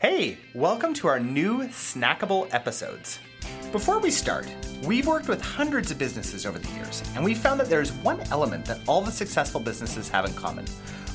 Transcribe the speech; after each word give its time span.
Hey, 0.00 0.38
welcome 0.54 0.94
to 0.94 1.08
our 1.08 1.20
new 1.20 1.64
snackable 1.64 2.48
episodes. 2.54 3.18
Before 3.70 3.98
we 3.98 4.10
start, 4.10 4.46
we've 4.86 5.06
worked 5.06 5.28
with 5.28 5.42
hundreds 5.42 5.90
of 5.90 5.98
businesses 5.98 6.46
over 6.46 6.58
the 6.58 6.70
years, 6.70 7.02
and 7.14 7.22
we 7.22 7.34
found 7.34 7.60
that 7.60 7.68
there's 7.68 7.92
one 7.92 8.22
element 8.30 8.64
that 8.64 8.80
all 8.88 9.02
the 9.02 9.10
successful 9.10 9.60
businesses 9.60 10.08
have 10.08 10.24
in 10.24 10.32
common. 10.32 10.64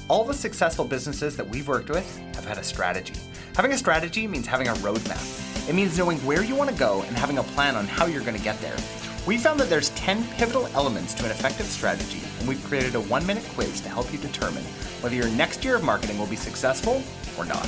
All 0.07 0.23
the 0.23 0.35
successful 0.35 0.85
businesses 0.85 1.35
that 1.35 1.49
we've 1.49 1.67
worked 1.67 1.89
with 1.89 2.15
have 2.35 2.45
had 2.45 2.59
a 2.59 2.63
strategy. 2.63 3.15
Having 3.55 3.71
a 3.71 3.77
strategy 3.79 4.27
means 4.27 4.45
having 4.45 4.67
a 4.67 4.73
roadmap. 4.75 5.67
It 5.67 5.73
means 5.73 5.97
knowing 5.97 6.19
where 6.19 6.43
you 6.43 6.53
want 6.55 6.69
to 6.69 6.75
go 6.75 7.01
and 7.07 7.17
having 7.17 7.39
a 7.39 7.43
plan 7.43 7.75
on 7.75 7.87
how 7.87 8.05
you're 8.05 8.21
going 8.21 8.37
to 8.37 8.43
get 8.43 8.61
there. 8.61 8.77
We 9.25 9.39
found 9.39 9.59
that 9.61 9.69
there's 9.71 9.89
10 9.95 10.23
pivotal 10.37 10.67
elements 10.75 11.15
to 11.15 11.25
an 11.25 11.31
effective 11.31 11.65
strategy, 11.65 12.21
and 12.37 12.47
we've 12.47 12.63
created 12.65 12.93
a 12.93 13.01
one 13.01 13.25
minute 13.25 13.45
quiz 13.55 13.81
to 13.81 13.89
help 13.89 14.13
you 14.13 14.19
determine 14.19 14.63
whether 15.01 15.15
your 15.15 15.29
next 15.29 15.65
year 15.65 15.75
of 15.75 15.83
marketing 15.83 16.19
will 16.19 16.27
be 16.27 16.35
successful 16.35 17.01
or 17.35 17.45
not. 17.45 17.67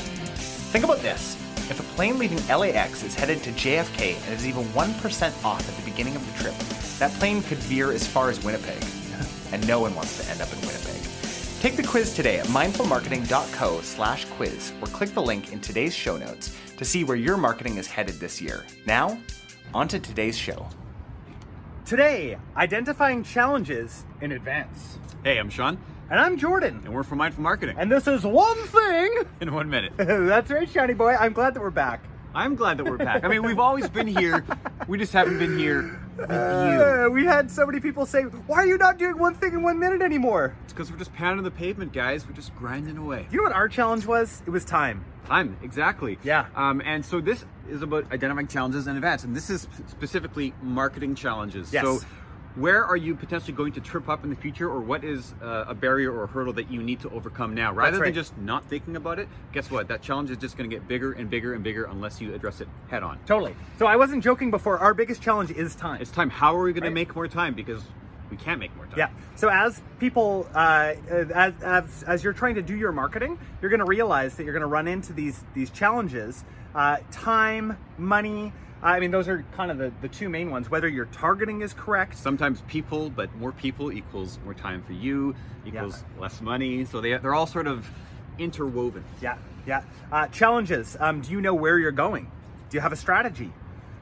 Think 0.72 0.84
about 0.84 1.00
this. 1.00 1.36
If 1.70 1.80
a 1.80 1.96
plane 1.96 2.20
leaving 2.20 2.46
LAX 2.48 3.02
is 3.02 3.16
headed 3.16 3.42
to 3.44 3.52
JFK 3.52 4.16
and 4.26 4.34
is 4.34 4.46
even 4.46 4.66
1% 4.66 5.46
off 5.46 5.68
at 5.68 5.76
the 5.76 5.90
beginning 5.90 6.16
of 6.18 6.26
the 6.26 6.44
trip, 6.44 6.56
that 7.00 7.12
plane 7.20 7.42
could 7.42 7.58
veer 7.60 7.92
as 7.94 8.06
far 8.06 8.30
as 8.30 8.44
Winnipeg. 8.44 8.84
and 9.54 9.66
no 9.66 9.80
one 9.80 9.96
wants 9.96 10.22
to 10.22 10.30
end 10.30 10.42
up 10.42 10.52
in 10.52 10.60
Winnipeg. 10.60 11.02
Take 11.62 11.78
the 11.78 11.84
quiz 11.84 12.14
today 12.14 12.40
at 12.40 12.48
mindfulmarketing.co 12.48 13.80
slash 13.80 14.26
quiz 14.26 14.74
or 14.82 14.88
click 14.88 15.12
the 15.12 15.22
link 15.22 15.54
in 15.54 15.62
today's 15.62 15.96
show 15.96 16.18
notes 16.18 16.54
to 16.76 16.84
see 16.84 17.06
where 17.06 17.18
your 17.18 17.38
marketing 17.38 17.78
is 17.78 17.88
headed 17.88 18.16
this 18.16 18.42
year. 18.42 18.66
Now, 18.86 19.18
on 19.74 19.88
to 19.88 20.00
today's 20.00 20.38
show. 20.38 20.68
Today, 21.86 22.38
identifying 22.58 23.24
challenges 23.24 24.04
in 24.20 24.34
advance. 24.34 25.00
Hey, 25.24 25.38
I'm 25.38 25.50
Sean, 25.50 25.80
And 26.10 26.22
I'm 26.22 26.38
Jordan. 26.38 26.82
and 26.86 26.94
we're 26.94 27.04
from 27.04 27.18
Mindful 27.18 27.44
Marketing. 27.44 27.76
And 27.78 27.92
this 27.92 28.08
is 28.08 28.24
one 28.24 28.56
thing. 28.68 29.24
in 29.42 29.54
one 29.54 29.70
minute. 29.70 29.92
That's 29.98 30.50
right, 30.50 30.70
Shiny 30.70 30.94
Boy. 30.94 31.16
I'm 31.16 31.34
glad 31.34 31.54
that 31.54 31.60
we're 31.60 31.70
back. 31.70 32.02
I'm 32.34 32.56
glad 32.56 32.78
that 32.78 32.86
we're 32.86 32.98
back. 32.98 33.26
I 33.26 33.28
mean, 33.28 33.44
we've 33.44 33.60
always 33.68 33.90
been 33.90 34.08
here. 34.08 34.46
We 34.88 34.98
just 34.98 35.12
haven't 35.12 35.38
been 35.38 35.58
here. 35.58 36.00
Uh, 36.30 37.10
we 37.12 37.26
had 37.26 37.52
so 37.52 37.66
many 37.66 37.80
people 37.80 38.06
say, 38.06 38.24
"Why 38.24 38.60
are 38.60 38.66
you 38.66 38.78
not 38.78 38.98
doing 38.98 39.18
one 39.18 39.34
thing 39.36 39.54
in 39.54 39.62
one 39.64 39.80
minute 39.80 40.02
anymore?" 40.02 40.56
It's 40.64 40.74
because 40.74 40.92
we're 40.92 40.98
just 40.98 41.14
pounding 41.14 41.44
the 41.44 41.52
pavement, 41.52 41.94
guys. 41.94 42.26
We're 42.28 42.34
just 42.34 42.56
grinding 42.56 42.98
away. 42.98 43.28
You 43.32 43.38
know 43.38 43.44
what 43.44 43.54
our 43.54 43.68
challenge 43.68 44.06
was? 44.06 44.42
It 44.46 44.50
was 44.52 44.64
time. 44.66 45.04
Time, 45.26 45.58
exactly. 45.62 46.20
Yeah. 46.24 46.46
Um, 46.56 46.82
and 46.86 47.06
so 47.06 47.20
this 47.22 47.44
is 47.70 47.82
about 47.82 48.12
identifying 48.12 48.48
challenges 48.48 48.88
and 48.88 48.98
events, 48.98 49.24
and 49.26 49.36
this 49.36 49.50
is 49.50 49.68
specifically 49.88 50.54
marketing 50.62 51.16
challenges. 51.16 51.74
Yes. 51.74 51.84
So, 51.84 52.00
where 52.58 52.84
are 52.84 52.98
you 52.98 53.16
potentially 53.16 53.54
going 53.54 53.72
to 53.74 53.82
trip 53.82 54.10
up 54.10 54.24
in 54.24 54.30
the 54.30 54.36
future, 54.36 54.70
or 54.70 54.80
what 54.80 55.04
is 55.04 55.34
uh, 55.42 55.66
a 55.68 55.76
barrier 55.76 56.12
or 56.12 56.24
a 56.24 56.28
hurdle 56.28 56.54
that 56.54 56.72
you 56.72 56.82
need 56.82 57.00
to 57.02 57.10
overcome 57.12 57.54
now? 57.54 57.72
Rather 57.72 58.00
right. 58.00 58.06
than 58.06 58.14
just 58.14 58.38
not 58.38 58.66
thinking 58.66 58.96
about 58.96 59.20
it, 59.20 59.28
guess 59.54 59.70
what? 59.70 59.88
That 59.88 60.02
challenge 60.02 60.32
is 60.32 60.38
just 60.38 60.58
going 60.58 60.70
to 60.70 60.76
get 60.76 60.88
bigger 60.88 61.14
and 61.14 61.30
bigger 61.30 61.54
and 61.54 61.64
bigger 61.64 61.86
unless 61.86 62.20
you 62.20 62.34
address 62.34 62.62
it 62.62 62.68
head 62.88 63.04
on. 63.04 63.20
Totally. 63.26 63.56
So 63.78 63.86
I 63.86 63.96
wasn't 63.96 64.24
joking 64.24 64.50
before. 64.52 64.80
Our 64.80 64.94
biggest 64.94 65.22
challenge 65.22 65.52
is 65.52 65.76
time. 65.76 66.02
It's 66.02 66.12
time. 66.12 66.30
How 66.30 66.56
are 66.56 66.64
we 66.64 66.74
going 66.74 66.84
Right. 66.84 66.90
to 66.90 66.96
make 66.96 67.16
more 67.16 67.28
time? 67.28 67.54
Because 67.54 67.84
we 68.32 68.38
can't 68.38 68.60
make 68.60 68.76
more 68.76 68.86
time. 68.86 68.98
Yeah. 68.98 69.10
So 69.36 69.50
as 69.50 69.82
people, 70.00 70.50
uh, 70.54 70.96
as, 71.10 71.54
as 71.62 72.04
as 72.04 72.24
you're 72.24 72.34
trying 72.34 72.56
to 72.56 72.62
do 72.62 72.76
your 72.76 72.92
marketing, 72.92 73.38
you're 73.62 73.70
going 73.70 73.80
to 73.80 73.86
realize 73.86 74.36
that 74.36 74.44
you're 74.44 74.54
going 74.54 74.62
to 74.62 74.68
run 74.68 74.88
into 74.88 75.14
these 75.14 75.44
these 75.54 75.70
challenges: 75.70 76.44
uh, 76.76 76.98
time, 77.12 77.78
money. 77.98 78.52
I 78.82 79.00
mean, 79.00 79.12
those 79.12 79.28
are 79.28 79.44
kind 79.54 79.72
of 79.72 79.78
the, 79.78 79.92
the 80.02 80.08
two 80.08 80.30
main 80.30 80.52
ones. 80.52 80.70
Whether 80.70 80.88
your 80.88 81.06
targeting 81.06 81.62
is 81.62 81.74
correct, 81.74 82.16
Sometimes 82.16 82.62
people, 82.68 83.10
but 83.10 83.34
more 83.36 83.52
people 83.52 83.92
equals 83.92 84.40
more 84.44 84.54
time 84.54 84.84
for 84.84 84.94
you, 84.94 85.36
equals 85.66 86.04
less 86.20 86.42
money. 86.42 86.86
So 86.86 87.02
they, 87.02 87.18
they're 87.18 87.34
all 87.34 87.48
sort 87.48 87.68
of 87.68 87.90
interwoven. 88.38 89.04
Yeah, 89.22 89.38
yeah. 89.66 89.84
Uh, 90.12 90.28
challenges. 90.28 90.96
Um, 91.00 91.22
do 91.22 91.32
you 91.32 91.42
know 91.42 91.54
where 91.54 91.80
you're 91.80 91.92
going? 91.92 92.32
Do 92.70 92.78
you 92.78 92.82
have 92.82 92.92
a 92.92 92.98
strategy? 92.98 93.52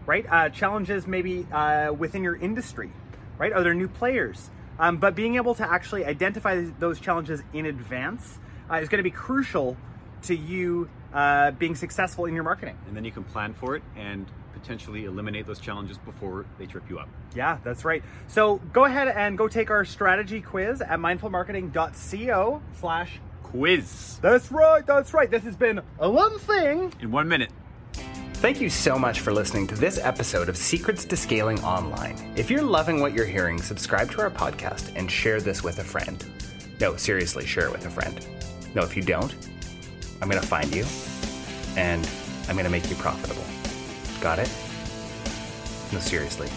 Right. 0.05 0.25
Uh, 0.29 0.49
challenges 0.49 1.07
maybe 1.07 1.47
uh, 1.51 1.93
within 1.93 2.23
your 2.23 2.35
industry. 2.35 2.91
Right. 3.37 3.53
Are 3.53 3.63
there 3.63 3.73
new 3.73 3.87
players? 3.87 4.49
Um, 4.77 4.97
but 4.97 5.15
being 5.15 5.35
able 5.35 5.55
to 5.55 5.63
actually 5.63 6.05
identify 6.05 6.65
those 6.79 6.99
challenges 6.99 7.41
in 7.53 7.65
advance 7.65 8.39
uh, 8.69 8.75
is 8.75 8.89
going 8.89 8.99
to 8.99 9.03
be 9.03 9.11
crucial 9.11 9.77
to 10.23 10.35
you 10.35 10.89
uh, 11.13 11.51
being 11.51 11.75
successful 11.75 12.25
in 12.25 12.33
your 12.33 12.43
marketing. 12.43 12.77
And 12.87 12.95
then 12.95 13.05
you 13.05 13.11
can 13.11 13.23
plan 13.23 13.53
for 13.53 13.75
it 13.75 13.83
and 13.95 14.25
potentially 14.65 15.05
eliminate 15.05 15.45
those 15.45 15.59
challenges 15.59 15.99
before 15.99 16.43
they 16.57 16.65
trip 16.65 16.83
you 16.89 16.97
up. 16.97 17.07
Yeah, 17.35 17.59
that's 17.63 17.85
right. 17.85 18.01
So 18.27 18.57
go 18.73 18.85
ahead 18.85 19.07
and 19.09 19.37
go 19.37 19.47
take 19.47 19.69
our 19.69 19.85
strategy 19.85 20.41
quiz 20.41 20.81
at 20.81 20.99
mindfulmarketing.co 20.99 22.61
slash. 22.79 23.19
Quiz 23.43 24.17
That's 24.23 24.51
right. 24.51 24.85
That's 24.85 25.13
right. 25.13 25.29
This 25.29 25.43
has 25.43 25.55
been 25.55 25.79
a 25.99 26.09
one 26.09 26.39
thing. 26.39 26.91
in 26.99 27.11
one 27.11 27.27
minute. 27.27 27.51
Thank 28.35 28.59
you 28.59 28.69
so 28.69 28.97
much 28.97 29.19
for 29.21 29.31
listening 29.31 29.67
to 29.67 29.75
this 29.75 29.99
episode 29.99 30.49
of 30.49 30.57
Secrets 30.57 31.05
to 31.05 31.15
Scaling 31.15 31.63
Online. 31.63 32.17
If 32.35 32.49
you're 32.49 32.63
loving 32.63 32.99
what 32.99 33.13
you're 33.13 33.25
hearing, 33.25 33.61
subscribe 33.61 34.11
to 34.11 34.21
our 34.21 34.31
podcast 34.31 34.91
and 34.95 35.09
share 35.09 35.39
this 35.39 35.63
with 35.63 35.79
a 35.79 35.83
friend. 35.83 36.25
No, 36.81 36.95
seriously, 36.97 37.45
share 37.45 37.67
it 37.67 37.71
with 37.71 37.85
a 37.85 37.89
friend. 37.89 38.27
No, 38.73 38.81
if 38.81 38.97
you 38.97 39.03
don't, 39.03 39.33
I'm 40.21 40.29
going 40.29 40.41
to 40.41 40.47
find 40.47 40.75
you 40.75 40.85
and 41.77 42.07
I'm 42.49 42.55
going 42.55 42.65
to 42.65 42.71
make 42.71 42.89
you 42.89 42.95
profitable. 42.97 43.45
Got 44.21 44.39
it? 44.39 44.49
No, 45.91 45.99
seriously. 45.99 46.49